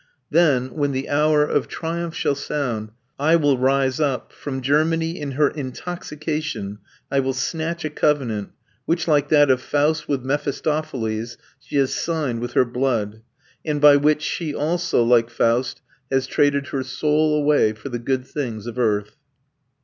[0.31, 5.33] Then when the hour of triumph shall sound, I will rise up; from Germany, in
[5.33, 6.79] her intoxication,
[7.11, 8.49] I will snatch a covenant,
[8.87, 13.21] which, like that of Faust with Mephistopheles, she has signed with her blood,
[13.63, 18.25] and by which she also, like Faust, has traded her soul away for the good
[18.25, 19.17] things of earth."